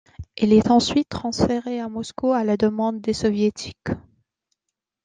[0.35, 3.91] Il est ensuite transféré à Moscou à la demande des Soviétiques.